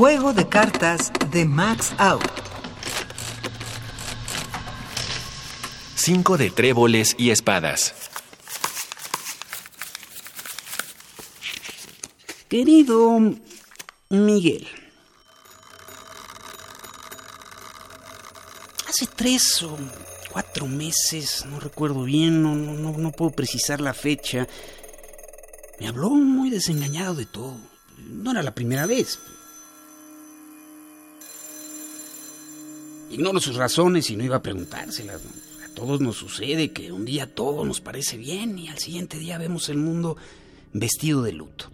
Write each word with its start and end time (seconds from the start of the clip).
Juego 0.00 0.32
de 0.32 0.48
cartas 0.48 1.12
de 1.30 1.44
Max 1.44 1.92
Out. 1.98 2.24
Cinco 5.94 6.38
de 6.38 6.48
tréboles 6.48 7.14
y 7.18 7.28
espadas. 7.28 7.92
Querido 12.48 13.18
Miguel, 14.08 14.66
hace 18.88 19.06
tres 19.14 19.62
o 19.64 19.76
cuatro 20.32 20.66
meses, 20.66 21.44
no 21.44 21.60
recuerdo 21.60 22.04
bien, 22.04 22.42
no, 22.42 22.54
no, 22.54 22.96
no 22.96 23.12
puedo 23.12 23.32
precisar 23.32 23.82
la 23.82 23.92
fecha, 23.92 24.48
me 25.78 25.88
habló 25.88 26.08
muy 26.08 26.48
desengañado 26.48 27.14
de 27.14 27.26
todo. 27.26 27.58
No 27.98 28.30
era 28.30 28.42
la 28.42 28.54
primera 28.54 28.86
vez. 28.86 29.18
Ignoro 33.10 33.40
sus 33.40 33.56
razones 33.56 34.08
y 34.10 34.16
no 34.16 34.24
iba 34.24 34.36
a 34.36 34.42
preguntárselas. 34.42 35.20
A 35.64 35.74
todos 35.74 36.00
nos 36.00 36.16
sucede 36.16 36.72
que 36.72 36.92
un 36.92 37.04
día 37.04 37.34
todo 37.34 37.64
nos 37.64 37.80
parece 37.80 38.16
bien 38.16 38.56
y 38.58 38.68
al 38.68 38.78
siguiente 38.78 39.18
día 39.18 39.36
vemos 39.36 39.68
el 39.68 39.78
mundo 39.78 40.16
vestido 40.72 41.22
de 41.22 41.32
luto. 41.32 41.70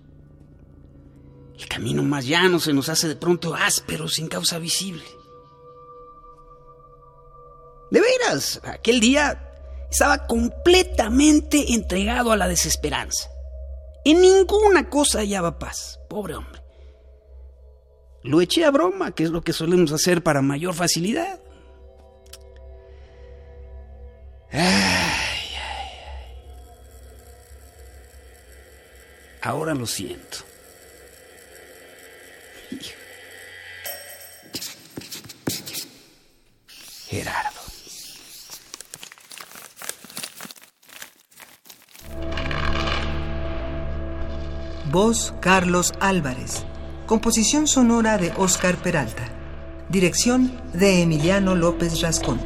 El 1.58 1.68
camino 1.68 2.02
más 2.02 2.26
llano 2.26 2.58
se 2.58 2.72
nos 2.72 2.88
hace 2.88 3.08
de 3.08 3.16
pronto 3.16 3.54
áspero 3.54 4.08
sin 4.08 4.28
causa 4.28 4.58
visible. 4.58 5.04
De 7.90 8.00
veras, 8.00 8.60
aquel 8.64 9.00
día 9.00 9.42
estaba 9.90 10.26
completamente 10.26 11.74
entregado 11.74 12.32
a 12.32 12.36
la 12.36 12.48
desesperanza. 12.48 13.30
En 14.04 14.20
ninguna 14.20 14.88
cosa 14.88 15.18
hallaba 15.18 15.58
paz, 15.58 16.00
pobre 16.08 16.34
hombre. 16.34 16.65
Lo 18.22 18.40
eché 18.40 18.64
a 18.64 18.70
broma, 18.70 19.12
que 19.12 19.24
es 19.24 19.30
lo 19.30 19.42
que 19.42 19.52
solemos 19.52 19.92
hacer 19.92 20.22
para 20.22 20.42
mayor 20.42 20.74
facilidad. 20.74 21.40
Ahora 29.42 29.74
lo 29.74 29.86
siento. 29.86 30.38
Gerardo. 37.06 37.60
Voz 44.90 45.32
Carlos 45.40 45.92
Álvarez. 46.00 46.64
Composición 47.06 47.68
sonora 47.68 48.18
de 48.18 48.32
Oscar 48.36 48.78
Peralta. 48.78 49.28
Dirección 49.88 50.50
de 50.72 51.02
Emiliano 51.02 51.54
López 51.54 52.00
Rascón. 52.00 52.40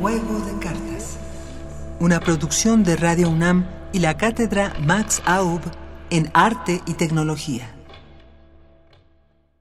Juego 0.00 0.40
de 0.46 0.58
cartas. 0.58 1.18
Una 1.98 2.18
producción 2.20 2.82
de 2.82 2.96
Radio 2.96 3.28
UNAM 3.28 3.66
y 3.92 3.98
la 3.98 4.16
cátedra 4.16 4.72
Max 4.80 5.20
Aub 5.26 5.60
en 6.08 6.30
Arte 6.32 6.80
y 6.86 6.94
Tecnología. 6.94 7.74